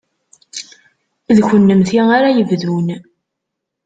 [1.35, 2.87] D kennemti ara yebdun.